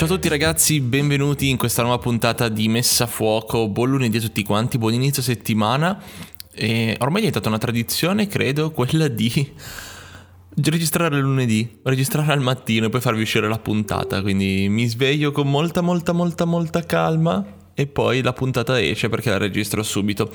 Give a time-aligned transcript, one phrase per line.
[0.00, 3.68] Ciao a tutti ragazzi, benvenuti in questa nuova puntata di Messa a Fuoco.
[3.68, 6.02] Buon lunedì a tutti quanti, buon inizio settimana.
[6.54, 9.52] E ormai è diventata una tradizione, credo, quella di
[10.54, 14.22] registrare lunedì, registrare al mattino e poi farvi uscire la puntata.
[14.22, 17.44] Quindi mi sveglio con molta, molta, molta, molta calma
[17.74, 20.32] e poi la puntata esce perché la registro subito.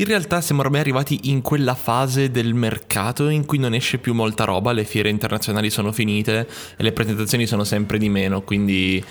[0.00, 4.14] In realtà siamo ormai arrivati in quella fase del mercato in cui non esce più
[4.14, 9.04] molta roba, le fiere internazionali sono finite e le presentazioni sono sempre di meno, quindi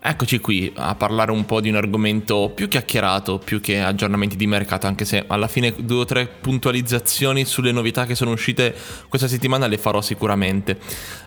[0.00, 4.46] eccoci qui a parlare un po' di un argomento più chiacchierato, più che aggiornamenti di
[4.46, 8.72] mercato, anche se alla fine due o tre puntualizzazioni sulle novità che sono uscite
[9.08, 10.78] questa settimana le farò sicuramente.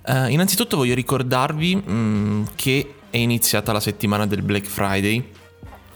[0.05, 5.21] Uh, innanzitutto voglio ricordarvi mh, che è iniziata la settimana del Black Friday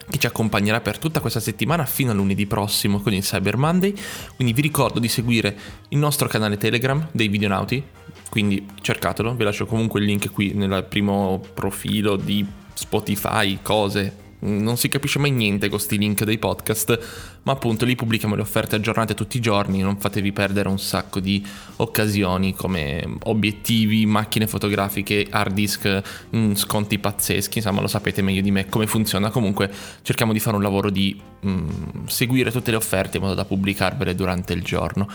[0.09, 3.94] che ci accompagnerà per tutta questa settimana fino a lunedì prossimo con il Cyber Monday.
[4.36, 5.58] Quindi vi ricordo di seguire
[5.89, 7.84] il nostro canale Telegram dei Videonauti,
[8.30, 14.77] quindi cercatelo, vi lascio comunque il link qui nel primo profilo di Spotify, cose, non
[14.77, 18.75] si capisce mai niente con questi link dei podcast, ma appunto lì pubblichiamo le offerte
[18.75, 21.45] aggiornate tutti i giorni, non fatevi perdere un sacco di
[21.77, 26.01] occasioni come obiettivi, macchine fotografiche, hard disk,
[26.35, 30.55] mm, sconti pazzeschi, insomma lo sapete meglio di me come funziona, comunque cerchiamo di fare
[30.55, 35.07] un lavoro di mm, seguire tutte le offerte in modo da pubblicarvele durante il giorno.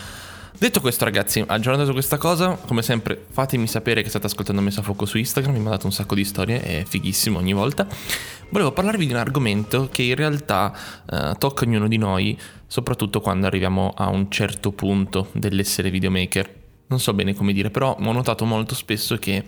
[0.57, 4.83] Detto questo, ragazzi, aggiornato questa cosa, come sempre, fatemi sapere che state ascoltando Messa a
[4.83, 5.53] Fuoco su Instagram.
[5.53, 7.87] Mi mandate un sacco di storie, è fighissimo ogni volta.
[8.49, 10.71] Volevo parlarvi di un argomento che in realtà
[11.09, 16.53] eh, tocca ognuno di noi, soprattutto quando arriviamo a un certo punto dell'essere videomaker.
[16.87, 19.43] Non so bene come dire, però ho notato molto spesso che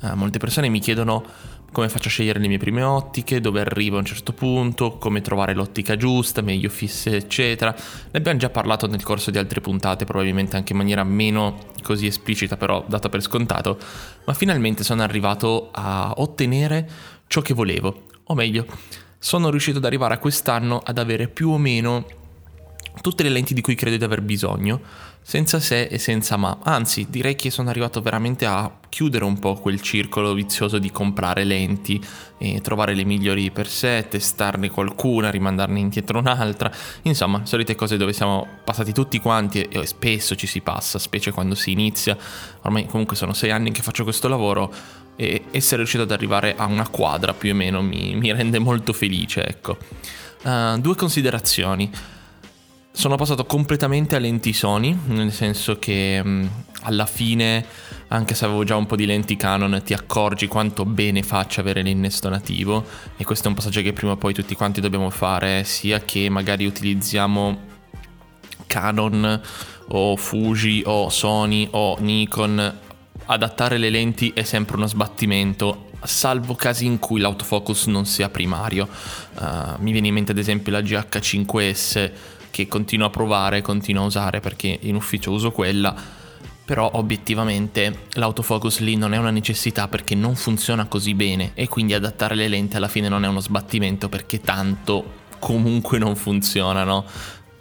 [0.00, 1.24] eh, molte persone mi chiedono
[1.74, 5.20] come faccio a scegliere le mie prime ottiche, dove arrivo a un certo punto, come
[5.20, 7.74] trovare l'ottica giusta, meglio fisse, eccetera.
[7.74, 12.06] Ne abbiamo già parlato nel corso di altre puntate, probabilmente anche in maniera meno così
[12.06, 13.76] esplicita, però data per scontato,
[14.24, 16.88] ma finalmente sono arrivato a ottenere
[17.26, 18.66] ciò che volevo, o meglio,
[19.18, 22.06] sono riuscito ad arrivare a quest'anno ad avere più o meno
[23.00, 24.80] tutte le lenti di cui credo di aver bisogno
[25.26, 26.58] senza se e senza ma.
[26.62, 31.44] Anzi, direi che sono arrivato veramente a chiudere un po' quel circolo vizioso di comprare
[31.44, 31.98] lenti
[32.36, 36.70] e trovare le migliori per sé, testarne qualcuna, rimandarne indietro un'altra.
[37.02, 41.54] Insomma, solite cose dove siamo passati tutti quanti e spesso ci si passa, specie quando
[41.54, 42.16] si inizia.
[42.60, 44.72] Ormai comunque sono sei anni che faccio questo lavoro
[45.16, 48.92] e essere riuscito ad arrivare a una quadra più o meno mi, mi rende molto
[48.92, 49.78] felice, ecco.
[50.42, 51.90] Uh, due considerazioni
[52.96, 56.46] sono passato completamente a lenti Sony, nel senso che mh, mm,
[56.82, 57.66] alla fine,
[58.08, 61.82] anche se avevo già un po' di lenti Canon, ti accorgi quanto bene faccia avere
[61.82, 62.84] l'innesto nativo
[63.16, 66.28] e questo è un passaggio che prima o poi tutti quanti dobbiamo fare, sia che
[66.28, 67.58] magari utilizziamo
[68.68, 69.40] Canon
[69.88, 72.78] o Fuji o Sony o Nikon,
[73.26, 78.86] adattare le lenti è sempre uno sbattimento salvo casi in cui l'autofocus non sia primario.
[79.38, 82.10] Uh, mi viene in mente ad esempio la GH5S
[82.54, 85.92] che continuo a provare, continuo a usare perché in ufficio uso quella,
[86.64, 91.94] però obiettivamente l'autofocus lì non è una necessità perché non funziona così bene e quindi
[91.94, 97.04] adattare le lenti alla fine non è uno sbattimento perché tanto comunque non funzionano.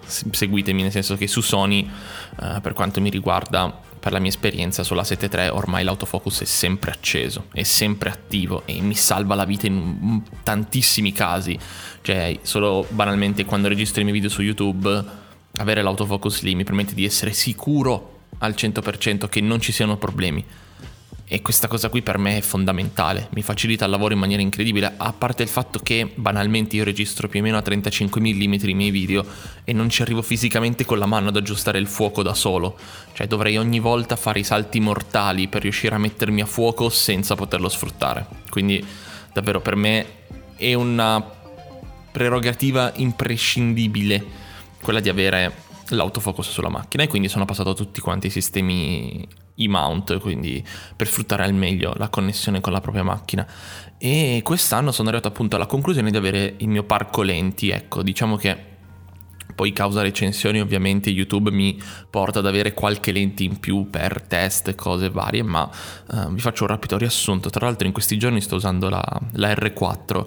[0.06, 1.90] Seguitemi nel senso che su Sony,
[2.40, 6.92] eh, per quanto mi riguarda, per la mia esperienza sulla 7.3 ormai l'autofocus è sempre
[6.92, 11.58] acceso, è sempre attivo e mi salva la vita in tantissimi casi.
[12.02, 15.04] Cioè, solo banalmente quando registro i miei video su YouTube,
[15.56, 20.44] avere l'autofocus lì mi permette di essere sicuro al 100% che non ci siano problemi.
[21.26, 24.94] E questa cosa qui per me è fondamentale, mi facilita il lavoro in maniera incredibile,
[24.98, 28.74] a parte il fatto che banalmente io registro più o meno a 35 mm i
[28.74, 29.26] miei video
[29.64, 32.78] e non ci arrivo fisicamente con la mano ad aggiustare il fuoco da solo,
[33.14, 37.36] cioè dovrei ogni volta fare i salti mortali per riuscire a mettermi a fuoco senza
[37.36, 38.28] poterlo sfruttare.
[38.50, 38.86] Quindi
[39.32, 40.06] davvero per me
[40.58, 41.24] è una
[42.12, 44.24] prerogativa imprescindibile
[44.82, 49.28] quella di avere l'autofocus sulla macchina e quindi sono passato a tutti quanti i sistemi
[49.56, 50.64] e-mount, quindi
[50.96, 53.46] per sfruttare al meglio la connessione con la propria macchina.
[53.98, 58.36] E quest'anno sono arrivato appunto alla conclusione di avere il mio parco lenti, ecco, diciamo
[58.36, 58.72] che
[59.54, 64.70] poi causa recensioni ovviamente YouTube mi porta ad avere qualche lente in più per test
[64.70, 65.70] e cose varie, ma
[66.08, 67.50] uh, vi faccio un rapido riassunto.
[67.50, 69.04] Tra l'altro in questi giorni sto usando la,
[69.34, 70.26] la R4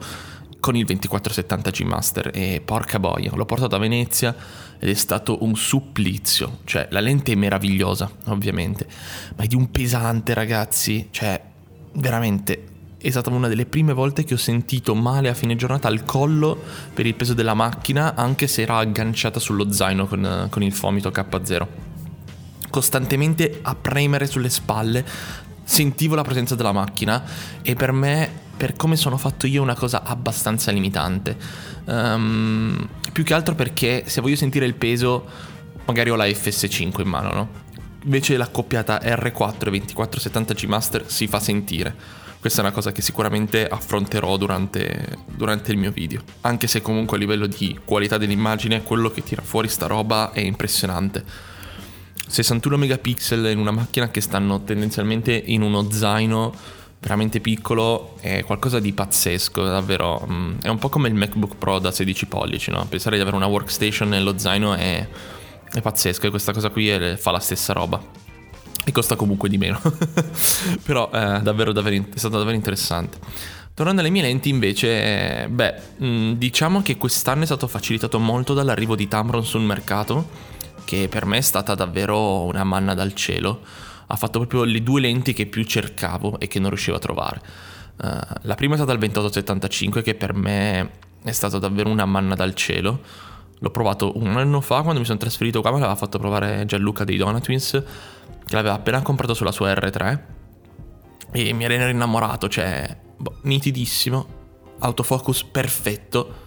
[0.61, 2.31] con il 2470G Master.
[2.32, 4.35] E porca boia, l'ho portato a Venezia
[4.79, 8.87] ed è stato un supplizio, cioè la lente è meravigliosa ovviamente,
[9.37, 11.41] ma è di un pesante ragazzi, cioè
[11.93, 16.05] veramente è stata una delle prime volte che ho sentito male a fine giornata al
[16.05, 16.61] collo
[16.93, 21.11] per il peso della macchina anche se era agganciata sullo zaino con, con il fomito
[21.11, 21.67] K0
[22.70, 25.05] costantemente a premere sulle spalle
[25.67, 27.25] sentivo la presenza della macchina
[27.61, 31.37] e per me, per come sono fatto io, è una cosa abbastanza limitante.
[31.87, 35.27] Um, più che altro perché se voglio sentire il peso,
[35.85, 37.49] magari ho la FS5 in mano, no?
[38.05, 41.95] Invece l'accoppiata R4 e 2470G Master si fa sentire.
[42.39, 46.23] Questa è una cosa che sicuramente affronterò durante, durante, il mio video.
[46.43, 50.39] Anche se comunque a livello di qualità dell'immagine quello che tira fuori sta roba è
[50.39, 51.25] impressionante.
[52.26, 56.52] 61 megapixel in una macchina che stanno tendenzialmente in uno zaino
[57.00, 60.26] veramente piccolo è qualcosa di pazzesco, davvero.
[60.28, 62.84] Mm, è un po' come il MacBook Pro da 16 pollici, no?
[62.88, 65.06] Pensare di avere una workstation nello zaino è,
[65.73, 68.02] è pazzesco e questa cosa qui è, fa la stessa roba.
[68.84, 69.81] E costa comunque di meno.
[70.82, 73.19] Però eh, davvero, davvero, è stato davvero interessante.
[73.75, 78.55] Tornando alle mie lenti invece, eh, beh, mm, diciamo che quest'anno è stato facilitato molto
[78.55, 80.55] dall'arrivo di Tamron sul mercato,
[80.87, 83.61] che per me è stata davvero una manna dal cielo.
[84.06, 87.41] Ha fatto proprio le due lenti che più cercavo e che non riuscivo a trovare.
[88.00, 90.91] Uh, la prima è stata il 2875 che per me
[91.23, 93.00] è stata davvero una manna dal cielo.
[93.59, 97.05] L'ho provato un anno fa quando mi sono trasferito qua, me l'aveva fatto provare Gianluca
[97.05, 97.83] dei Donatwins
[98.47, 100.21] che l'aveva appena comprato sulla sua R3
[101.33, 104.27] e mi era innamorato, cioè boh, nitidissimo,
[104.79, 106.44] autofocus perfetto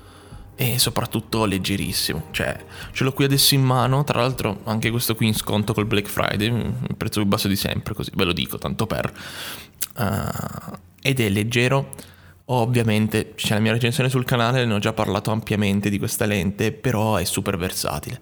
[0.62, 5.28] e soprattutto leggerissimo, cioè ce l'ho qui adesso in mano, tra l'altro anche questo qui
[5.28, 8.58] in sconto col Black Friday, il prezzo più basso di sempre, così ve lo dico,
[8.58, 9.10] tanto per...
[9.96, 11.92] Uh, ed è leggero,
[12.46, 16.74] ovviamente c'è la mia recensione sul canale, ne ho già parlato ampiamente di questa lente,
[16.74, 18.20] però è super versatile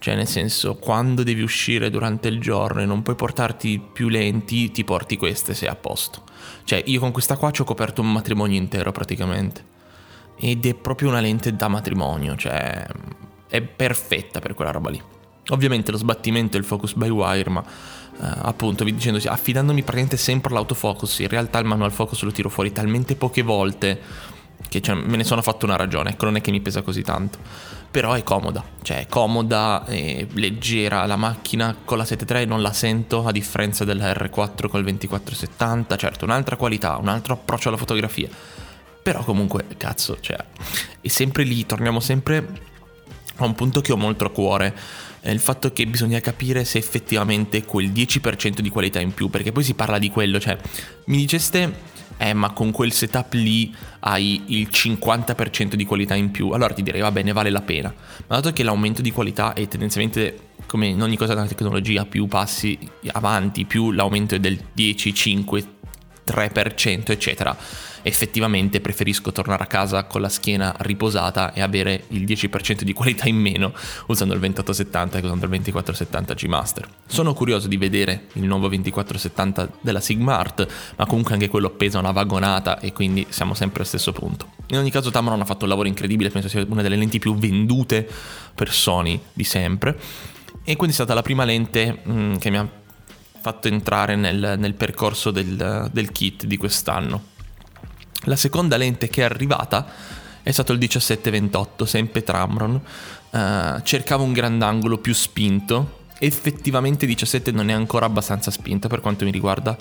[0.00, 4.70] cioè, nel senso, quando devi uscire durante il giorno e non puoi portarti più lenti,
[4.70, 6.22] ti porti queste sei a posto.
[6.62, 9.76] Cioè, io con questa qua ci ho coperto un matrimonio intero praticamente.
[10.38, 12.86] Ed è proprio una lente da matrimonio, cioè,
[13.48, 15.02] è perfetta per quella roba lì.
[15.50, 17.64] Ovviamente lo sbattimento è il focus by wire, ma
[18.18, 22.48] Uh, appunto vi dicendo affidandomi praticamente sempre all'autofocus in realtà il manual focus lo tiro
[22.48, 24.00] fuori talmente poche volte
[24.68, 27.02] che cioè, me ne sono fatto una ragione ecco non è che mi pesa così
[27.02, 27.38] tanto
[27.90, 32.72] però è comoda, cioè è comoda, è leggera, la macchina con la 7.3 non la
[32.72, 38.28] sento a differenza della R4 col 2470, certo un'altra qualità, un altro approccio alla fotografia,
[39.08, 40.36] però comunque cazzo, cioè
[41.00, 42.46] è sempre lì, torniamo sempre
[43.36, 44.76] a un punto che ho molto a cuore,
[45.20, 49.50] è il fatto che bisogna capire se effettivamente quel 10% di qualità in più, perché
[49.50, 50.58] poi si parla di quello, cioè
[51.06, 56.50] mi diceste eh ma con quel setup lì hai il 50% di qualità in più,
[56.50, 57.88] allora ti direi va bene, vale la pena.
[58.26, 62.26] Ma dato che l'aumento di qualità è tendenzialmente come in ogni cosa della tecnologia, più
[62.26, 62.78] passi
[63.12, 65.66] avanti, più l'aumento è del 10, 5,
[66.26, 67.56] 3%, eccetera
[68.02, 73.28] effettivamente preferisco tornare a casa con la schiena riposata e avere il 10% di qualità
[73.28, 73.72] in meno
[74.06, 76.88] usando il 2870 che usando il 2470 G Master.
[77.06, 80.66] Sono curioso di vedere il nuovo 2470 della Sigma Art,
[80.96, 84.52] ma comunque anche quello pesa una vagonata e quindi siamo sempre allo stesso punto.
[84.68, 87.34] In ogni caso Tamron ha fatto un lavoro incredibile, penso sia una delle lenti più
[87.36, 88.08] vendute
[88.54, 89.98] per Sony di sempre
[90.64, 92.68] e quindi è stata la prima lente mh, mm, che mi ha
[93.40, 97.36] fatto entrare nel, nel percorso del, del kit di quest'anno.
[98.22, 99.86] La seconda lente che è arrivata
[100.42, 102.80] è stato il 1728, sempre Tramron.
[103.30, 106.06] Uh, cercavo un grandangolo più spinto.
[106.18, 109.76] Effettivamente 17 non è ancora abbastanza spinto per quanto mi riguarda.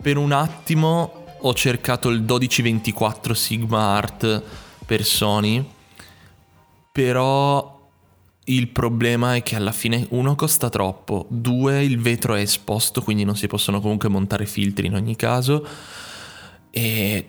[0.00, 4.42] Per un attimo ho cercato il 1224 Sigma Art
[4.86, 5.68] per Sony.
[6.92, 7.78] Però
[8.44, 13.24] il problema è che alla fine uno costa troppo, due il vetro è esposto quindi
[13.24, 15.64] non si possono comunque montare filtri in ogni caso
[16.70, 17.26] e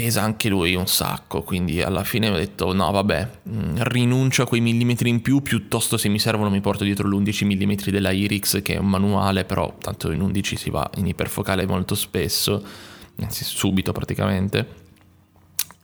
[0.00, 4.46] pesa anche lui un sacco, quindi alla fine ho detto no vabbè, mm, rinuncio a
[4.46, 8.62] quei millimetri in più, piuttosto se mi servono mi porto dietro l'11 mm della Irix
[8.62, 12.64] che è un manuale, però tanto in 11 si va in iperfocale molto spesso,
[13.20, 14.88] anzi subito praticamente.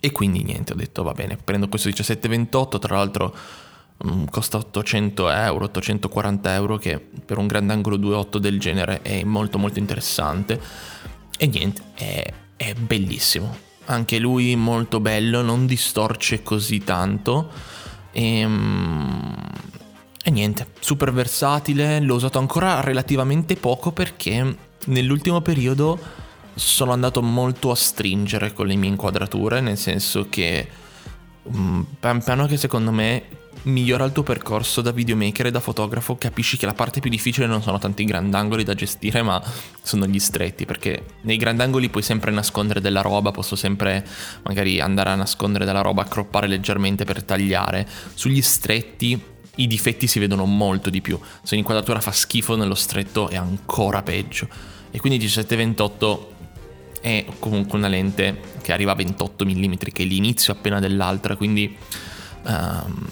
[0.00, 3.37] E quindi niente, ho detto va bene, prendo questo 1728, tra l'altro
[4.02, 9.58] mm, costa 800 euro, 840 euro che per un grandangolo 2.8 del genere è molto
[9.58, 10.58] molto interessante.
[11.37, 17.50] E niente, è, è bellissimo anche lui molto bello, non distorce così tanto.
[18.12, 19.35] E, ehm,
[20.25, 25.99] e niente, super versatile, l'ho usato ancora relativamente poco perché nell'ultimo periodo
[26.55, 30.66] sono andato molto a stringere con le mie inquadrature, nel senso che
[32.00, 36.57] pian piano che secondo me migliora il tuo percorso da videomaker e da fotografo, capisci
[36.57, 39.43] che la parte più difficile non sono tanto i grandangoli da gestire, ma
[39.83, 44.07] sono gli stretti, perché nei grandangoli puoi sempre nascondere della roba, posso sempre
[44.43, 47.87] magari andare a nascondere della roba, croppare leggermente per tagliare.
[48.15, 49.21] Sugli stretti
[49.57, 51.19] i difetti si vedono molto di più.
[51.43, 54.49] Se l'inquadratura fa schifo nello stretto è ancora peggio.
[54.91, 56.19] e quindi 17-28
[57.06, 61.76] è comunque una lente che arriva a 28 mm, che è l'inizio appena dell'altra, quindi
[62.42, 63.06] um,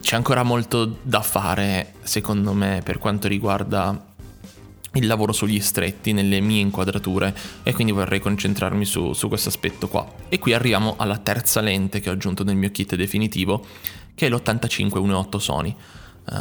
[0.00, 4.12] c'è ancora molto da fare secondo me per quanto riguarda
[4.94, 9.88] il lavoro sugli stretti nelle mie inquadrature e quindi vorrei concentrarmi su, su questo aspetto
[9.88, 10.10] qua.
[10.30, 13.66] E qui arriviamo alla terza lente che ho aggiunto nel mio kit definitivo,
[14.14, 15.74] che è l'85-1.8 Sony.
[16.30, 16.34] Uh,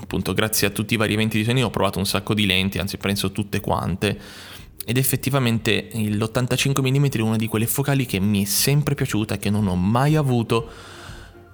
[0.00, 2.78] appunto, grazie a tutti i vari eventi di Sony ho provato un sacco di lenti,
[2.78, 4.56] anzi penso tutte quante.
[4.88, 9.50] Ed effettivamente l'85 mm è una di quelle focali che mi è sempre piaciuta, che
[9.50, 10.66] non ho mai avuto.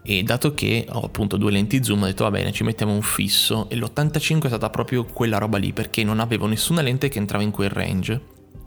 [0.05, 3.03] E dato che ho appunto due lenti zoom ho detto va bene ci mettiamo un
[3.03, 3.69] fisso.
[3.71, 7.43] E l'85 è stata proprio quella roba lì perché non avevo nessuna lente che entrava
[7.43, 8.21] in quel range.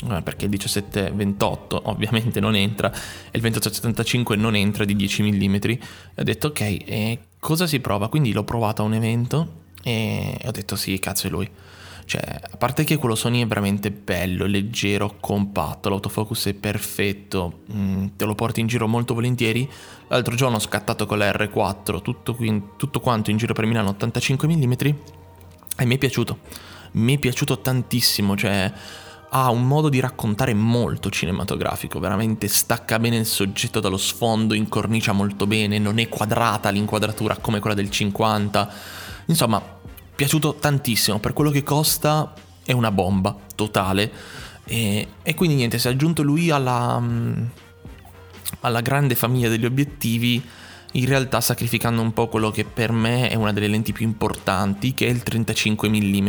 [0.06, 2.92] Eh, perché il 17-28 ovviamente non entra
[3.32, 5.80] e il 28-75 non entra di 10 mm e
[6.18, 8.10] ho detto ok e cosa si prova?
[8.10, 11.50] Quindi l'ho provato a un evento e ho detto sì cazzo è lui
[12.08, 18.08] cioè, a parte che quello Sony è veramente bello, leggero, compatto, l'autofocus è perfetto, mm,
[18.16, 19.70] te lo porti in giro molto volentieri.
[20.08, 23.90] L'altro giorno ho scattato con la R4 tutto, qui, tutto quanto in giro per Milano
[23.90, 24.72] 85 mm
[25.80, 26.40] e mi è piaciuto.
[26.94, 28.72] Mi è piaciuto tantissimo, cioè
[29.30, 35.12] ha un modo di raccontare molto cinematografico, veramente stacca bene il soggetto dallo sfondo, incornicia
[35.12, 38.72] molto bene, non è quadrata l'inquadratura come quella del 50.
[39.26, 39.77] Insomma,
[40.18, 42.34] piaciuto tantissimo, per quello che costa
[42.66, 44.12] è una bomba totale.
[44.66, 47.44] E, e quindi niente, si è aggiunto lui alla, mm,
[48.62, 50.44] alla grande famiglia degli obiettivi,
[50.94, 54.96] in realtà sacrificando un po' quello che per me è una delle lenti più importanti,
[54.96, 56.28] che è il 35 mm.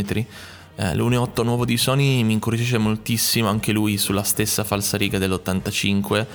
[0.80, 6.26] Eh, l'1.8 nuovo di Sony mi incuriosisce moltissimo, anche lui sulla stessa falsariga dell'85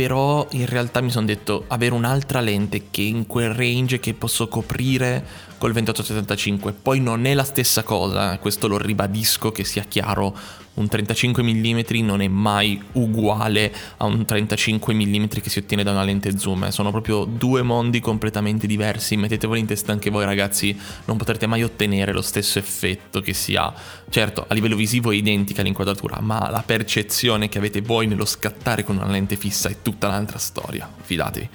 [0.00, 4.48] però in realtà mi sono detto avere un'altra lente che in quel range che posso
[4.48, 5.22] coprire
[5.58, 10.34] col 2875 poi non è la stessa cosa, questo lo ribadisco che sia chiaro,
[10.74, 15.90] un 35 mm non è mai uguale a un 35 mm che si ottiene da
[15.90, 16.70] una lente zoom, eh.
[16.70, 21.62] sono proprio due mondi completamente diversi, mettetevelo in testa anche voi ragazzi, non potrete mai
[21.62, 23.72] ottenere lo stesso effetto che si ha,
[24.08, 28.84] certo a livello visivo è identica l'inquadratura, ma la percezione che avete voi nello scattare
[28.84, 31.48] con una lente fissa è tutta un'altra storia, fidatevi.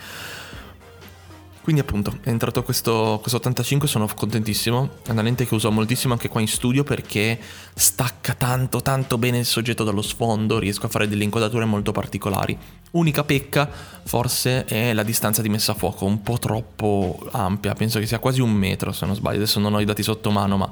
[1.66, 6.14] Quindi appunto è entrato questo, questo 85, sono contentissimo, è una lente che uso moltissimo
[6.14, 7.40] anche qua in studio perché
[7.74, 12.56] stacca tanto tanto bene il soggetto dallo sfondo, riesco a fare delle inquadrature molto particolari.
[12.92, 13.68] Unica pecca
[14.04, 18.20] forse è la distanza di messa a fuoco, un po' troppo ampia, penso che sia
[18.20, 20.70] quasi un metro se non sbaglio, adesso non ho i dati sotto mano ma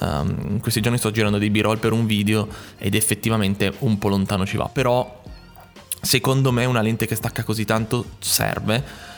[0.00, 4.08] um, in questi giorni sto girando dei b-roll per un video ed effettivamente un po'
[4.08, 5.22] lontano ci va, però
[5.98, 9.14] secondo me una lente che stacca così tanto serve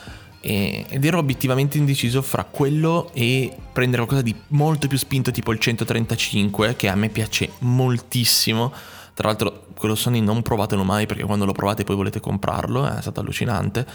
[0.48, 5.58] ed ero obiettivamente indeciso fra quello e prendere qualcosa di molto più spinto tipo il
[5.58, 8.72] 135 che a me piace moltissimo.
[9.12, 13.02] Tra l'altro quello Sony non provatelo mai perché quando lo provate poi volete comprarlo è
[13.02, 13.86] stato allucinante.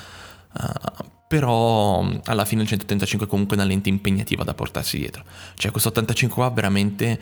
[0.54, 5.24] Uh, però alla fine il 135 è comunque una lente impegnativa da portarsi dietro.
[5.56, 7.20] Cioè questo 85 qua veramente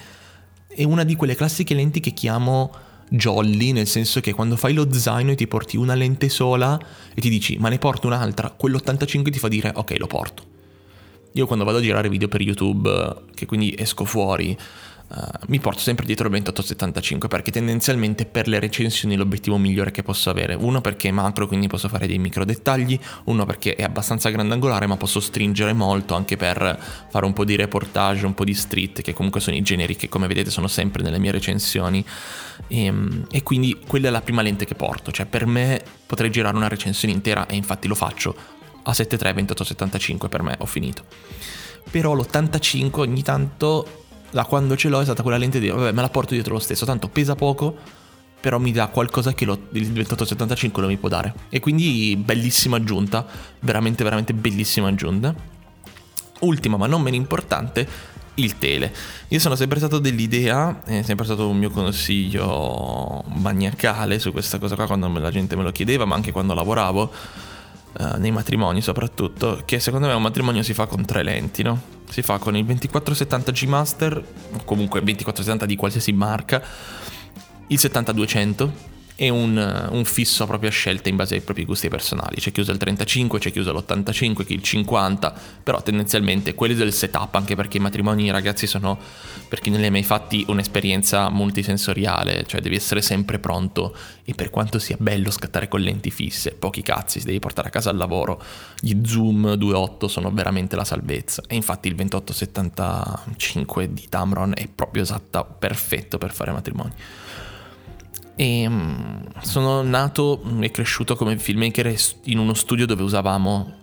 [0.67, 2.69] è una di quelle classiche lenti che chiamo
[3.13, 6.79] jolly, nel senso che quando fai lo zaino e ti porti una lente sola
[7.13, 10.43] e ti dici ma ne porto un'altra, quell'85 ti fa dire ok lo porto.
[11.33, 12.89] Io quando vado a girare video per YouTube,
[13.33, 14.57] che quindi esco fuori,
[15.13, 20.03] Uh, mi porto sempre dietro il 2875 perché tendenzialmente per le recensioni l'obiettivo migliore che
[20.03, 20.53] posso avere.
[20.53, 24.87] Uno perché è macro, quindi posso fare dei micro dettagli, uno perché è abbastanza grandangolare,
[24.87, 29.01] ma posso stringere molto anche per fare un po' di reportage, un po' di street,
[29.01, 32.05] che comunque sono i generi che come vedete sono sempre nelle mie recensioni.
[32.67, 36.31] E, ehm, e quindi quella è la prima lente che porto, cioè per me potrei
[36.31, 38.33] girare una recensione intera e infatti lo faccio
[38.83, 41.03] a 7.3 2875 per me ho finito.
[41.91, 46.01] Però l'85 ogni tanto da quando ce l'ho è stata quella lente di vabbè me
[46.01, 47.75] la porto dietro lo stesso, tanto pesa poco,
[48.39, 51.33] però mi dà qualcosa che lo, il 2875 non mi può dare.
[51.49, 53.25] E quindi bellissima aggiunta,
[53.59, 55.33] veramente veramente bellissima aggiunta.
[56.39, 57.87] Ultima ma non meno importante,
[58.35, 58.93] il tele.
[59.27, 64.75] Io sono sempre stato dell'idea, è sempre stato un mio consiglio maniacale su questa cosa
[64.75, 67.11] qua quando la gente me lo chiedeva, ma anche quando lavoravo
[67.99, 71.79] uh, nei matrimoni soprattutto, che secondo me un matrimonio si fa con tre lenti, no?
[72.09, 76.61] Si fa con il 2470 G Master, o comunque 2470 di qualsiasi marca,
[77.67, 78.90] il 7200
[79.21, 82.37] e un, un, fisso a propria scelta in base ai propri gusti personali.
[82.37, 86.73] C'è chi usa il 35, c'è chi usa l'85, chi il 50, però tendenzialmente quelli
[86.73, 88.97] del setup, anche perché i matrimoni ragazzi sono,
[89.47, 94.33] per chi non li ha mai fatti, un'esperienza multisensoriale, cioè devi essere sempre pronto e
[94.33, 97.91] per quanto sia bello scattare con lenti fisse, pochi cazzi, si devi portare a casa
[97.91, 98.41] al lavoro,
[98.79, 105.03] gli zoom 2.8 sono veramente la salvezza e infatti il 2875 di Tamron è proprio
[105.03, 106.93] esatta, perfetto per fare matrimoni.
[108.35, 111.95] E mm, sono nato e cresciuto come filmmaker
[112.25, 113.77] in uno studio dove usavamo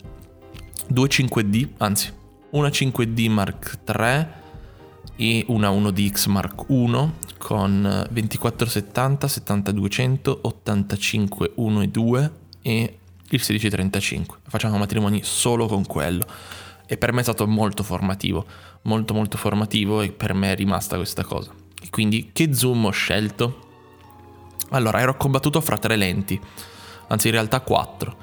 [0.89, 2.13] due 5D, anzi
[2.51, 4.27] una 5D Mark III
[5.17, 12.99] e una 1DX Mark I con 2470, 7200, 85 1 e 2 e
[13.31, 14.39] il 1635.
[14.49, 16.27] Facciamo matrimoni solo con quello
[16.87, 18.47] e per me è stato molto formativo,
[18.83, 21.53] molto molto formativo e per me è rimasta questa cosa.
[21.83, 23.67] E quindi che zoom ho scelto?
[24.71, 26.41] Allora, ero combattuto fra tre lenti,
[27.09, 28.17] anzi in realtà quattro.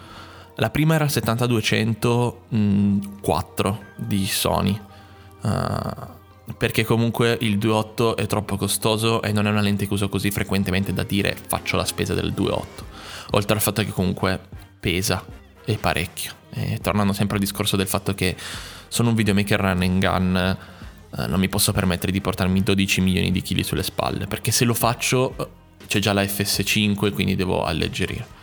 [0.55, 4.79] La prima era il 7200 mh, 4 di Sony,
[5.41, 10.07] uh, perché comunque il 2.8 è troppo costoso e non è una lente che uso
[10.07, 12.63] così frequentemente da dire faccio la spesa del 2.8.
[13.31, 14.39] Oltre al fatto che comunque
[14.79, 15.25] pesa
[15.65, 16.31] e parecchio.
[16.51, 18.37] E tornando sempre al discorso del fatto che
[18.87, 20.57] sono un videomaker run and gun,
[21.09, 24.63] uh, non mi posso permettere di portarmi 12 milioni di chili sulle spalle, perché se
[24.63, 28.33] lo faccio c'è già la FS5 quindi devo alleggerire.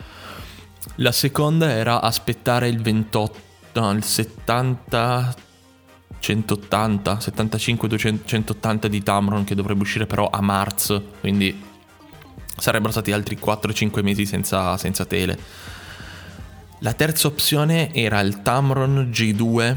[0.96, 3.38] La seconda era aspettare il 28,
[3.74, 5.34] no, il 70,
[6.18, 11.70] 180, 75, 200, 180 di Tamron che dovrebbe uscire però a marzo, quindi
[12.56, 15.38] sarebbero stati altri 4-5 mesi senza, senza tele.
[16.80, 19.76] La terza opzione era il Tamron G2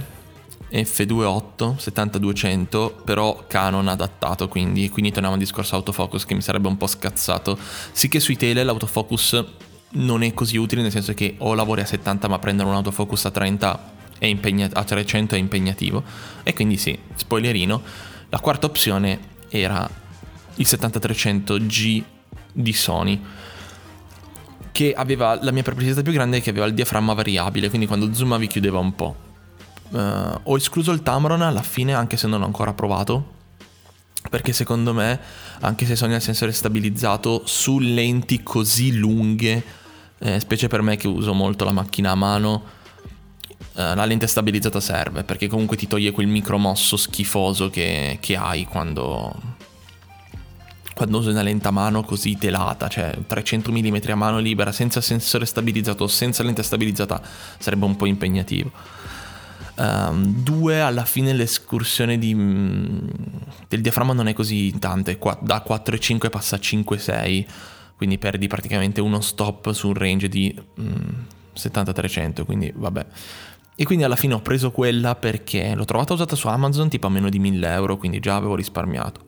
[0.72, 6.78] F28 7200 però Canon adattato quindi quindi torniamo al discorso autofocus che mi sarebbe un
[6.78, 7.58] po' scazzato.
[7.92, 9.44] Sì che sui tele l'autofocus
[9.92, 13.26] non è così utile nel senso che o lavori a 70 ma prendere un autofocus
[13.26, 16.04] a 30 è impegnat- a 300 è impegnativo.
[16.44, 17.82] E quindi sì spoilerino
[18.30, 19.20] la quarta opzione
[19.50, 19.90] era
[20.56, 22.04] il 7300G
[22.52, 23.22] di Sony
[24.72, 28.14] che aveva la mia perplessità più grande è che aveva il diaframma variabile quindi quando
[28.14, 29.25] zoomavi chiudeva un po'
[29.90, 33.34] Uh, ho escluso il Tamron alla fine anche se non l'ho ancora provato
[34.30, 35.20] perché secondo me
[35.60, 39.64] anche se Sony ha il sensore stabilizzato su lenti così lunghe
[40.18, 42.64] eh, specie per me che uso molto la macchina a mano
[43.78, 48.64] eh, la lente stabilizzata serve perché comunque ti toglie quel micromosso schifoso che, che hai
[48.64, 49.34] quando,
[50.94, 55.02] quando usi una lente a mano così telata, cioè 300 mm a mano libera senza
[55.02, 57.22] sensore stabilizzato o senza lente stabilizzata
[57.58, 58.72] sarebbe un po' impegnativo.
[59.78, 62.98] Um, due, alla fine l'escursione di, mm,
[63.68, 67.46] del diaframma non è così tanta, qua, da 4,5 passa a 5,6,
[67.98, 70.94] quindi perdi praticamente uno stop su un range di mm,
[71.56, 73.06] 70-300, quindi vabbè.
[73.76, 77.10] E quindi alla fine ho preso quella perché l'ho trovata usata su Amazon tipo a
[77.10, 79.26] meno di 1000 euro, quindi già avevo risparmiato.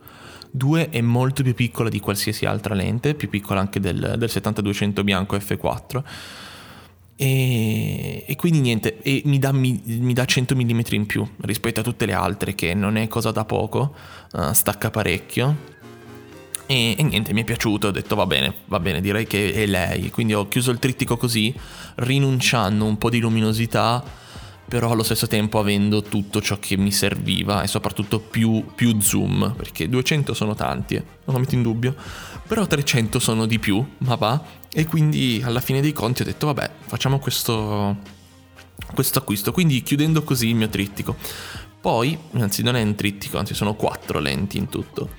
[0.50, 5.04] Due è molto più piccola di qualsiasi altra lente, più piccola anche del, del 7200
[5.04, 6.04] bianco F4
[7.19, 11.80] e, e, quindi niente, e mi, dà, mi, mi, dà, 100 mm in più rispetto
[11.80, 13.95] a tutte le altre, che non è cosa da poco,
[14.34, 15.75] uh, stacca parecchio.
[16.67, 19.65] E, e, niente, mi è piaciuto, ho detto va bene, va bene, direi che è
[19.65, 20.12] lei.
[20.12, 21.51] Quindi ho chiuso il trittico così,
[21.95, 24.03] rinunciando un po' di luminosità,
[24.67, 29.56] però allo stesso tempo avendo tutto ciò che mi serviva e soprattutto più, più zoom,
[29.58, 31.95] perché 200 sono tanti, eh, non lo metto in dubbio,
[32.47, 34.43] però 300 sono di più, ma va.
[34.71, 37.97] E quindi alla fine dei conti ho detto vabbè, facciamo questo,
[38.93, 39.51] questo acquisto.
[39.51, 41.15] Quindi chiudendo così il mio trittico.
[41.80, 45.10] Poi, anzi non è un trittico, anzi sono quattro lenti in tutto.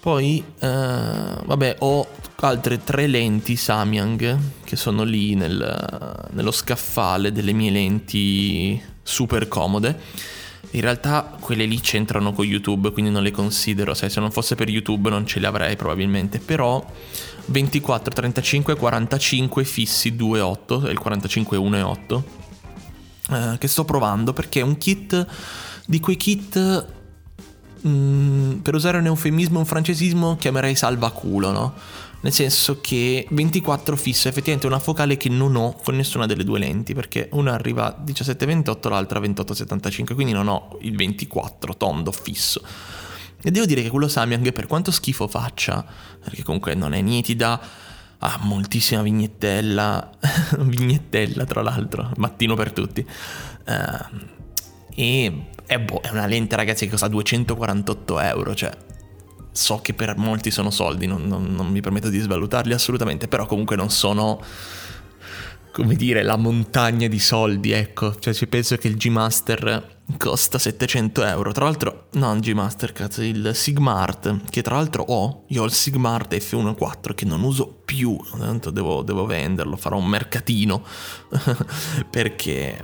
[0.00, 2.06] Poi, uh, vabbè, ho
[2.40, 9.98] altre tre lenti Samyang che sono lì nel, nello scaffale delle mie lenti super comode.
[10.72, 13.94] In realtà quelle lì c'entrano con YouTube, quindi non le considero.
[13.94, 16.38] Sai, se non fosse per YouTube non ce le avrei probabilmente.
[16.38, 16.84] Però
[17.46, 22.22] 24, 35, 45 fissi 2.8 e il 45 1.8
[23.30, 25.26] eh, che sto provando perché è un kit
[25.86, 26.86] di quei kit
[27.86, 31.74] mm, per usare un eufemismo, un francesismo chiamerei salvaculo, no?
[32.22, 36.44] Nel senso che 24 fisso è effettivamente una focale che non ho con nessuna delle
[36.44, 41.76] due lenti, perché una arriva a 17-28, l'altra a 28-75, quindi non ho il 24
[41.76, 42.60] tondo fisso.
[43.42, 45.82] E devo dire che quello Samyang, per quanto schifo faccia,
[46.22, 47.58] perché comunque non è nitida,
[48.18, 50.10] ha moltissima vignettella,
[50.60, 53.06] vignettella tra l'altro, mattino per tutti.
[53.66, 54.28] Uh,
[54.94, 58.76] e è, boh, è, una lente ragazzi che costa 248 euro, cioè
[59.52, 63.46] so che per molti sono soldi, non, non, non mi permetto di svalutarli assolutamente, però
[63.46, 64.42] comunque non sono
[65.70, 68.18] come dire, la montagna di soldi, ecco.
[68.18, 71.52] Cioè, ci penso che il G-Master costa 700 euro.
[71.52, 75.72] Tra l'altro, no, il G-Master, cazzo, il Sigmart, che tra l'altro ho, io ho il
[75.72, 80.84] Sigmart F1.4 che non uso più, tanto devo, devo venderlo, farò un mercatino,
[82.10, 82.76] perché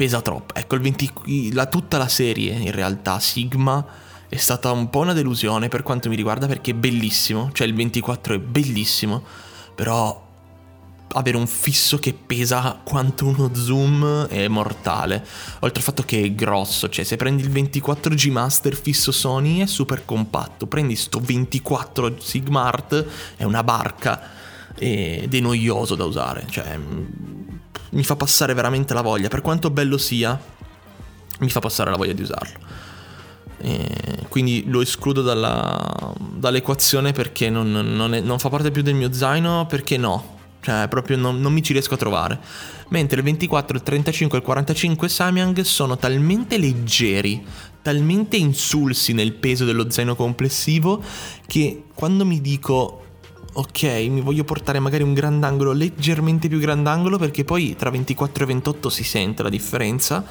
[0.00, 0.54] pesa troppo.
[0.54, 3.84] Ecco, il 20, la, tutta la serie, in realtà, Sigma
[4.30, 7.74] è stata un po' una delusione per quanto mi riguarda perché è bellissimo, cioè il
[7.74, 9.22] 24 è bellissimo,
[9.74, 10.28] però
[11.12, 15.22] avere un fisso che pesa quanto uno zoom è mortale.
[15.58, 19.66] Oltre al fatto che è grosso, cioè se prendi il 24G Master fisso Sony è
[19.66, 23.04] super compatto, prendi sto 24 Sigmart
[23.36, 24.38] è una barca
[24.78, 26.78] ed è noioso da usare, cioè
[27.90, 30.38] mi fa passare veramente la voglia, per quanto bello sia,
[31.40, 32.58] mi fa passare la voglia di usarlo.
[33.62, 38.94] E quindi lo escludo dalla, dall'equazione perché non, non, è, non, fa parte più del
[38.94, 42.38] mio zaino, perché no, cioè proprio non, non mi ci riesco a trovare.
[42.88, 47.44] Mentre il 24, il 35 e il 45 Samyang sono talmente leggeri,
[47.82, 51.02] talmente insulsi nel peso dello zaino complessivo
[51.46, 52.99] che quando mi dico
[53.52, 58.46] ok, mi voglio portare magari un grandangolo leggermente più grandangolo perché poi tra 24 e
[58.46, 60.24] 28 si sente la differenza.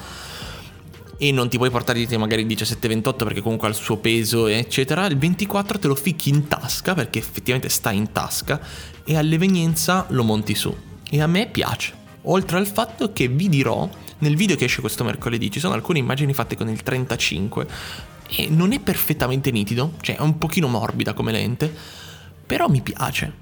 [1.22, 3.98] E non ti puoi portare di te magari il 17-28 perché comunque ha il suo
[3.98, 8.58] peso eccetera, il 24 te lo ficchi in tasca perché effettivamente sta in tasca
[9.04, 10.74] e all'evenienza lo monti su.
[11.10, 11.92] E a me piace.
[12.22, 13.86] Oltre al fatto che vi dirò,
[14.18, 17.66] nel video che esce questo mercoledì ci sono alcune immagini fatte con il 35
[18.28, 21.74] e non è perfettamente nitido, cioè è un pochino morbida come lente,
[22.50, 23.32] però mi piace.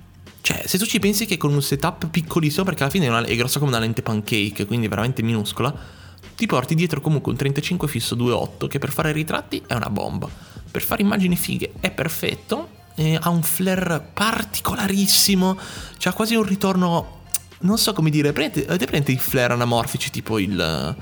[0.43, 3.25] Cioè, se tu ci pensi che con un setup piccolissimo, perché alla fine è, una,
[3.25, 5.75] è grossa come una lente pancake, quindi veramente minuscola,
[6.37, 10.29] ti porti dietro comunque un 35 fisso 2.8 che per fare ritratti è una bomba.
[10.71, 12.69] Per fare immagini fighe è perfetto,
[13.19, 15.59] ha un flare particolarissimo,
[15.97, 17.23] c'ha quasi un ritorno,
[17.61, 20.97] non so come dire, avete presente i flare anamorfici tipo il,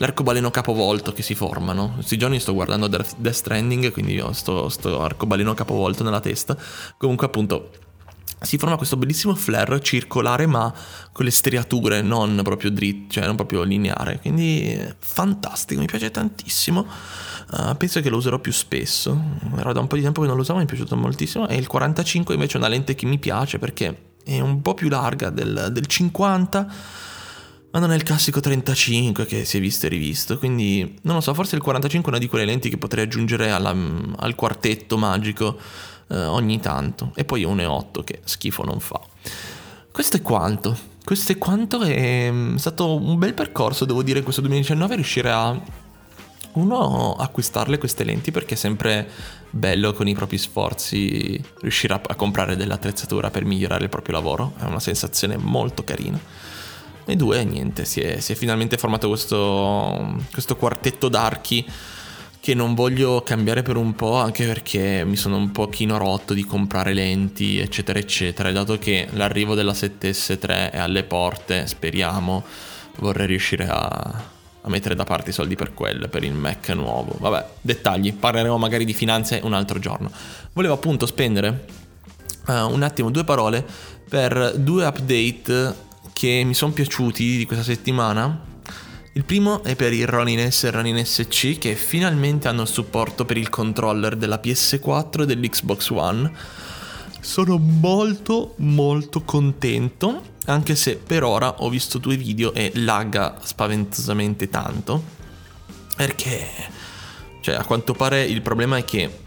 [0.00, 1.92] l'arcobaleno capovolto che si formano?
[1.94, 6.56] Questi giorni sto guardando Death Stranding, quindi ho sto, sto arcobaleno capovolto nella testa.
[6.96, 7.70] Comunque appunto
[8.40, 10.72] si forma questo bellissimo flare circolare ma
[11.12, 16.86] con le striature non proprio dritte, cioè non proprio lineare, quindi fantastico, mi piace tantissimo,
[17.50, 19.20] uh, penso che lo userò più spesso,
[19.58, 21.56] era da un po' di tempo che non lo usavo, mi è piaciuto moltissimo e
[21.56, 25.28] il 45 invece è una lente che mi piace perché è un po' più larga
[25.28, 27.08] del, del 50
[27.70, 31.20] ma non è il classico 35 che si è visto e rivisto, quindi non lo
[31.20, 33.74] so, forse il 45 è una di quelle lenti che potrei aggiungere alla,
[34.16, 35.56] al quartetto magico
[36.08, 37.12] eh, ogni tanto.
[37.14, 39.00] E poi 1,8 che schifo non fa.
[39.92, 40.76] Questo è quanto.
[41.04, 45.60] Questo è quanto è mm, stato un bel percorso, devo dire, questo 2019 riuscire a
[46.52, 49.08] uno acquistarle queste lenti perché è sempre
[49.50, 54.54] bello con i propri sforzi riuscire a, a comprare dell'attrezzatura per migliorare il proprio lavoro,
[54.58, 56.18] è una sensazione molto carina.
[57.04, 61.66] E due, niente, si è, si è finalmente formato questo, questo quartetto d'archi
[62.40, 66.44] che non voglio cambiare per un po' anche perché mi sono un pochino rotto di
[66.44, 68.48] comprare lenti eccetera eccetera.
[68.48, 72.42] E dato che l'arrivo della 7S3 è alle porte speriamo
[72.96, 73.88] vorrei riuscire a,
[74.62, 77.14] a mettere da parte i soldi per quello per il Mac nuovo.
[77.18, 80.10] Vabbè dettagli parleremo magari di finanze un altro giorno.
[80.54, 81.66] Volevo appunto spendere
[82.46, 83.64] uh, un attimo due parole
[84.08, 85.88] per due update
[86.20, 88.44] che mi sono piaciuti di questa settimana
[89.14, 92.68] il primo è per il Ronin S e il Ronin SC che finalmente hanno il
[92.68, 96.30] supporto per il controller della PS4 e dell'Xbox One.
[97.20, 104.50] Sono molto molto contento, anche se per ora ho visto due video e lagga spaventosamente
[104.50, 105.02] tanto.
[105.96, 106.46] Perché,
[107.40, 109.22] cioè, a quanto pare il problema è che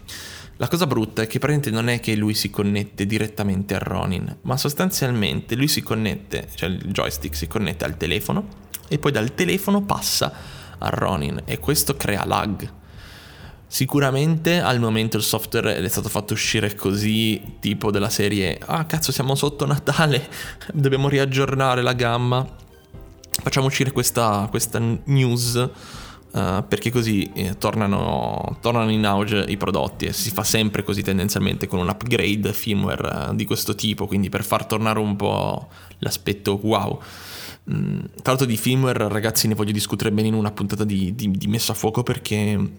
[0.56, 4.36] la cosa brutta è che praticamente non è che lui si connette direttamente al Ronin,
[4.42, 8.46] ma sostanzialmente lui si connette, cioè il joystick si connette al telefono
[8.88, 10.32] e poi dal telefono passa
[10.78, 12.72] a Ronin e questo crea lag.
[13.66, 19.10] Sicuramente al momento il software è stato fatto uscire così, tipo della serie, ah cazzo
[19.10, 20.28] siamo sotto Natale,
[20.72, 22.46] dobbiamo riaggiornare la gamma,
[23.42, 25.70] facciamo uscire questa, questa news.
[26.34, 31.00] Uh, perché così eh, tornano, tornano, in auge i prodotti e si fa sempre così
[31.00, 35.68] tendenzialmente con un upgrade firmware uh, di questo tipo, quindi per far tornare un po'
[35.98, 37.00] l'aspetto wow.
[37.72, 41.30] Mm, tra l'altro di firmware ragazzi ne voglio discutere bene in una puntata di, di,
[41.30, 42.70] di messa a fuoco perché in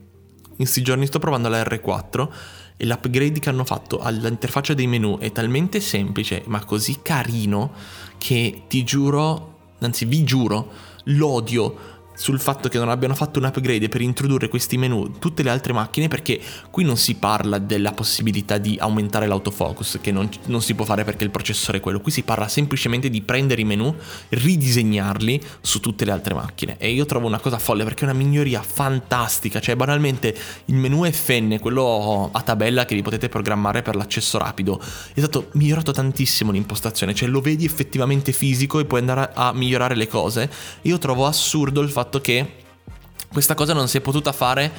[0.57, 2.27] questi giorni sto provando la R4
[2.75, 7.71] e l'upgrade che hanno fatto all'interfaccia dei menu è talmente semplice ma così carino
[8.17, 10.71] che ti giuro, anzi vi giuro,
[11.05, 15.49] l'odio sul fatto che non abbiano fatto un upgrade per introdurre questi menu tutte le
[15.49, 16.39] altre macchine perché
[16.71, 21.03] qui non si parla della possibilità di aumentare l'autofocus che non, non, si può fare
[21.03, 21.99] perché il processore è quello.
[21.99, 23.93] Qui si parla semplicemente di prendere i menu
[24.29, 26.77] ridisegnarli su tutte le altre macchine.
[26.77, 29.59] E io trovo una cosa folle perché è una miglioria fantastica.
[29.59, 34.79] Cioè banalmente il menu FN quello a tabella che vi potete programmare per l'accesso rapido.
[35.13, 37.13] È stato migliorato tantissimo l'impostazione.
[37.13, 40.49] Cioè lo vedi effettivamente fisico e puoi andare a migliorare le cose.
[40.83, 42.63] Io trovo assurdo il fatto fatto che
[43.31, 44.71] questa cosa non si è potuta fare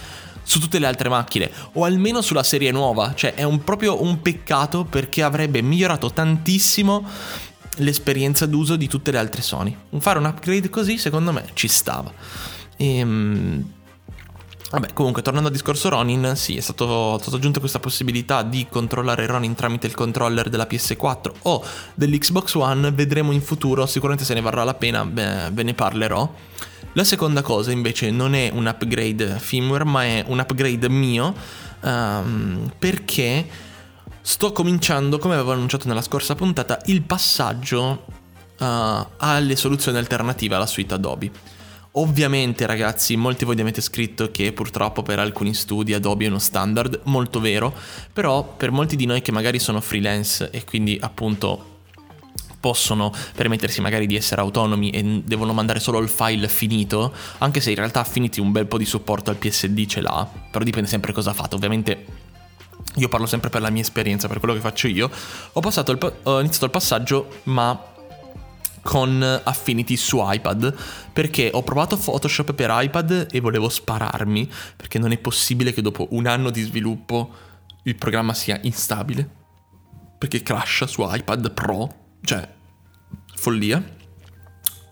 [0.43, 4.23] su tutte le altre macchine o almeno sulla serie nuova, cioè è un, proprio un
[4.23, 7.05] peccato perché avrebbe migliorato tantissimo
[7.79, 9.77] l'esperienza d'uso di tutte le altre Sony.
[9.99, 12.13] Fare un upgrade così secondo me ci stava.
[12.77, 13.75] Ehm,
[14.69, 18.67] Vabbè, comunque, tornando al discorso Ronin, sì, è, stato, è stata aggiunta questa possibilità di
[18.69, 22.91] controllare Ronin tramite il controller della PS4 o dell'Xbox One.
[22.91, 26.35] Vedremo in futuro, sicuramente se ne varrà la pena, beh, ve ne parlerò.
[26.97, 31.35] La seconda cosa invece non è un upgrade firmware, ma è un upgrade mio
[31.83, 33.47] um, perché
[34.23, 38.07] sto cominciando, come avevo annunciato nella scorsa puntata, il passaggio
[38.59, 38.65] uh,
[39.19, 41.31] alle soluzioni alternative alla suite Adobe.
[41.93, 46.29] Ovviamente ragazzi, molti di voi mi avete scritto che purtroppo per alcuni studi Adobe è
[46.29, 47.75] uno standard, molto vero,
[48.11, 51.75] però per molti di noi che magari sono freelance e quindi appunto
[52.67, 57.71] possono permettersi magari di essere autonomi e devono mandare solo il file finito, anche se
[57.71, 61.13] in realtà Affinity un bel po' di supporto al PSD ce l'ha, però dipende sempre
[61.13, 62.05] cosa fate, ovviamente
[62.97, 65.09] io parlo sempre per la mia esperienza, per quello che faccio io,
[65.53, 67.81] ho, il, ho iniziato il passaggio ma
[68.83, 70.75] con Affinity su iPad
[71.13, 76.09] perché ho provato Photoshop per iPad e volevo spararmi perché non è possibile che dopo
[76.11, 77.31] un anno di sviluppo
[77.85, 79.29] il programma sia instabile
[80.19, 82.55] perché crasha su iPad Pro, cioè
[83.37, 83.83] follia.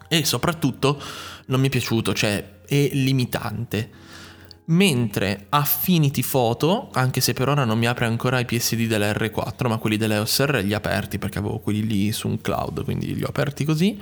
[0.08, 1.00] E soprattutto
[1.46, 4.02] non mi è piaciuto, cioè è limitante.
[4.66, 9.68] Mentre Affinity Photo, anche se per ora non mi apre ancora i PSD della R4,
[9.68, 13.14] ma quelli dell'EOS R li ho aperti perché avevo quelli lì su un cloud, quindi
[13.14, 14.00] li ho aperti così,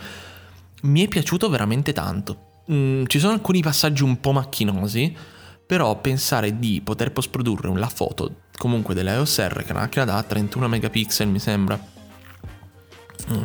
[0.83, 2.63] mi è piaciuto veramente tanto.
[2.71, 5.17] Mm, ci sono alcuni passaggi un po' macchinosi,
[5.67, 10.23] però pensare di poter post-produrre la foto comunque dell'EOS R, che è una macchina da
[10.23, 11.77] 31 megapixel mi sembra,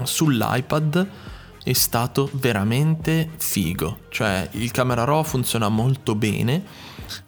[0.03, 1.07] sull'iPad
[1.63, 3.99] è stato veramente figo.
[4.09, 6.63] Cioè il camera raw funziona molto bene,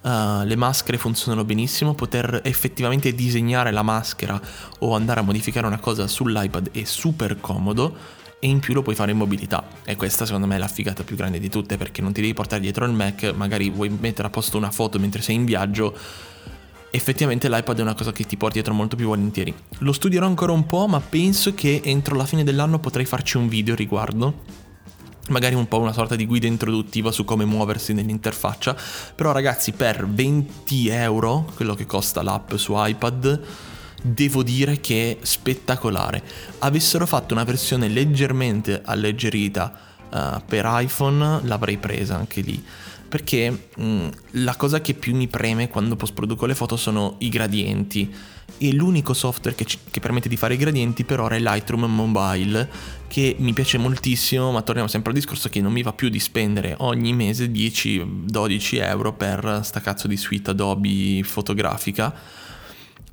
[0.01, 4.39] uh, le maschere funzionano benissimo, poter effettivamente disegnare la maschera
[4.79, 8.95] o andare a modificare una cosa sull'iPad è super comodo e in più lo puoi
[8.95, 9.67] fare in mobilità.
[9.83, 12.33] E questa secondo me è la figata più grande di tutte perché non ti devi
[12.33, 15.93] portare dietro il Mac, magari vuoi mettere a posto una foto mentre sei in viaggio
[16.91, 19.53] effettivamente l'iPad è una cosa che ti porti dietro molto più volentieri.
[19.79, 23.47] Lo studierò ancora un po', ma penso che entro la fine dell'anno potrei farci un
[23.47, 24.57] video riguardo.
[25.29, 28.75] Magari un po' una sorta di guida introduttiva su come muoversi nell'interfaccia.
[29.15, 33.41] Però ragazzi, per 20 euro, quello che costa l'app su iPad,
[34.01, 36.23] devo dire che è spettacolare.
[36.59, 42.63] Avessero fatto una versione leggermente alleggerita uh, per iPhone, l'avrei presa anche lì.
[43.09, 47.15] Perché mh, mm, la cosa che più mi preme quando post produco le foto sono
[47.19, 48.13] i gradienti.
[48.57, 51.85] E l'unico software che, ci, che, permette di fare i gradienti per ora è Lightroom
[51.85, 56.09] Mobile che mi piace moltissimo ma torniamo sempre al discorso che non mi va più
[56.09, 62.13] di spendere ogni mese 10-12 euro per sta cazzo di suite Adobe fotografica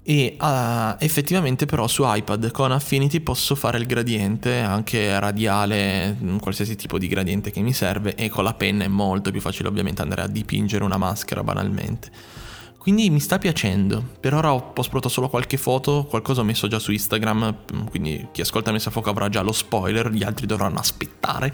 [0.08, 6.36] e uh, effettivamente però su iPad con Affinity posso fare il gradiente anche radiale, mm,
[6.36, 9.66] qualsiasi tipo di gradiente che mi serve e con la penna è molto più facile
[9.66, 12.12] ovviamente andare a dipingere una maschera banalmente.
[12.78, 14.00] Quindi mi sta piacendo.
[14.20, 18.28] Per ora ho postato solo qualche foto, qualcosa ho messo già su Instagram, mm, quindi
[18.30, 21.52] chi ascolta Messa Fuoco avrà già lo spoiler, gli altri dovranno aspettare.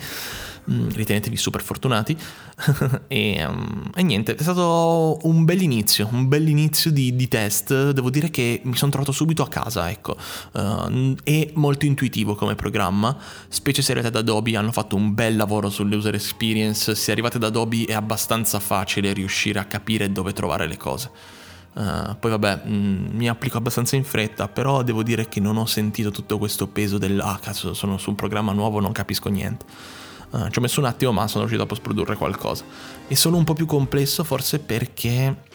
[0.70, 2.16] Mm, ritenetevi super fortunati.
[3.08, 7.90] e, um, e, niente, è stato un bel inizio, un bel inizio di, di test.
[7.90, 10.16] Devo dire che mi sono trovato subito a casa, ecco.
[10.52, 13.16] Uh, è molto intuitivo come programma,
[13.48, 16.94] specie se arrivate ad Adobe, hanno fatto un bel lavoro sull'user experience.
[16.94, 21.10] Se arrivate da Adobe è abbastanza facile riuscire a capire dove trovare le cose.
[21.74, 25.56] Uh, poi vabbè, mh, mm, mi applico abbastanza in fretta, però devo dire che non
[25.56, 29.28] ho sentito tutto questo peso del ah cazzo, sono su un programma nuovo, non capisco
[29.28, 29.64] niente.
[30.32, 32.64] Uh, ci ho messo un attimo, ma sono riuscito a post-produrre qualcosa.
[33.06, 35.50] È solo un po' più complesso, forse perché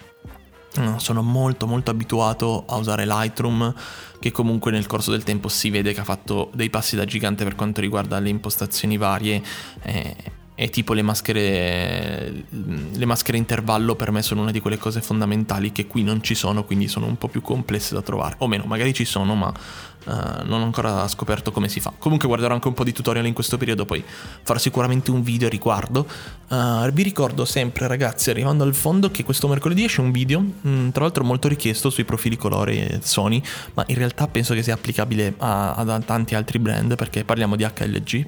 [0.97, 3.73] sono molto molto abituato a usare Lightroom,
[4.19, 7.43] che comunque nel corso del tempo si vede che ha fatto dei passi da gigante
[7.43, 9.41] per quanto riguarda le impostazioni varie.
[9.81, 10.15] Eh,
[10.59, 15.71] e tipo le maschere, le maschere intervallo per me sono una di quelle cose fondamentali
[15.71, 18.37] che qui non ci sono, quindi sono un po' più complesse da trovare.
[18.39, 20.11] O meno, magari ci sono, ma uh,
[20.45, 21.93] non ho ancora scoperto come si fa.
[21.95, 24.03] Comunque guarderò anche un po' di tutorial in questo periodo, poi
[24.41, 26.07] farò sicuramente un video a riguardo.
[26.47, 30.69] Uh, vi ricordo sempre, ragazzi, arrivando al fondo, che questo mercoledì esce un video, mh,
[30.69, 33.39] mm, tra l'altro molto richiesto sui profili colore Sony,
[33.75, 37.63] ma in realtà penso che sia applicabile a, a tanti altri brand perché parliamo di
[37.63, 38.25] HLG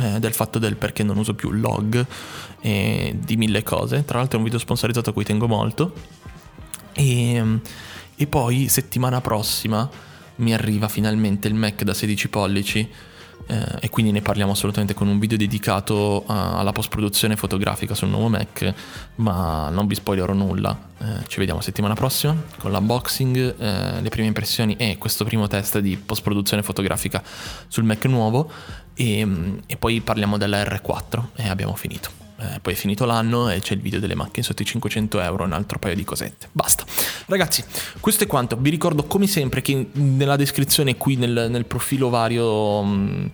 [0.00, 2.04] eh, del fatto del perché non uso più log
[2.60, 4.04] e di mille cose.
[4.04, 5.92] Tra l'altro è un video sponsorizzato a cui tengo molto.
[6.92, 7.60] E,
[8.14, 9.88] e poi settimana prossima
[10.36, 12.90] mi arriva finalmente il Mac da 16 pollici
[13.46, 17.94] eh, e quindi ne parliamo assolutamente con un video dedicato a, alla post produzione fotografica
[17.94, 18.74] sul nuovo Mac,
[19.16, 20.76] ma non vi spoilerò nulla.
[20.98, 25.78] Eh, ci vediamo settimana prossima con l'unboxing, eh, le prime impressioni e questo primo test
[25.78, 27.22] di post produzione fotografica
[27.68, 28.50] sul Mac nuovo
[28.94, 32.25] e, e poi parliamo della R4 e abbiamo finito.
[32.38, 35.44] Eh, poi è finito l'anno e c'è il video delle macchine sotto i 500 euro
[35.44, 36.48] un altro paio di cosette.
[36.52, 36.84] Basta.
[37.26, 37.64] Ragazzi,
[38.00, 38.56] questo è quanto.
[38.56, 42.82] Vi ricordo come sempre che nella descrizione qui nel, nel profilo vario...
[42.82, 43.30] Mh,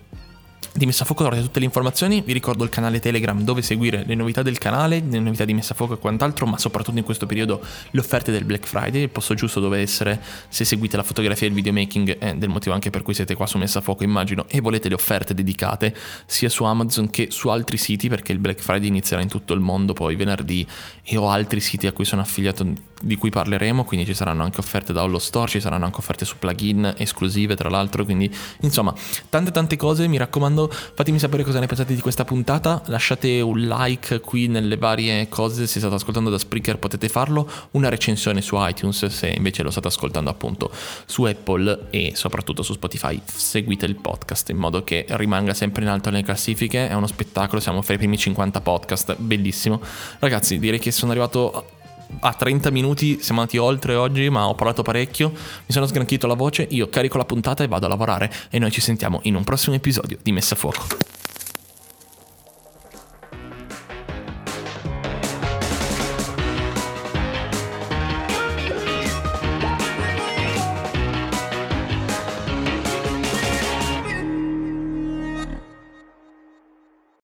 [0.75, 4.41] di Messafuoco trovate tutte le informazioni, vi ricordo il canale Telegram dove seguire le novità
[4.41, 8.31] del canale, le novità di Messafuoco e quant'altro, ma soprattutto in questo periodo le offerte
[8.31, 12.17] del Black Friday, il posto giusto dove essere se seguite la fotografia e il videomaking
[12.17, 15.35] è del motivo anche per cui siete qua su Messafuoco immagino e volete le offerte
[15.35, 19.53] dedicate sia su Amazon che su altri siti perché il Black Friday inizierà in tutto
[19.53, 20.65] il mondo poi venerdì
[21.03, 22.65] e ho altri siti a cui sono affiliato
[23.03, 26.23] di cui parleremo, quindi ci saranno anche offerte da Hollow Store, ci saranno anche offerte
[26.23, 28.93] su plugin esclusive tra l'altro, quindi insomma
[29.29, 33.59] tante tante cose, mi raccomando fatemi sapere cosa ne pensate di questa puntata, lasciate un
[33.59, 38.55] like qui nelle varie cose, se state ascoltando da Spreaker potete farlo, una recensione su
[38.57, 40.71] iTunes se invece lo state ascoltando appunto
[41.05, 45.89] su Apple e soprattutto su Spotify, seguite il podcast in modo che rimanga sempre in
[45.89, 49.81] alto nelle classifiche, è uno spettacolo, siamo fra i primi 50 podcast, bellissimo.
[50.19, 51.81] Ragazzi, direi che sono arrivato
[52.19, 56.35] a 30 minuti, siamo andati oltre oggi, ma ho parlato parecchio, mi sono sgranchito la
[56.35, 59.43] voce, io carico la puntata e vado a lavorare e noi ci sentiamo in un
[59.43, 61.12] prossimo episodio di Messa a Fuoco.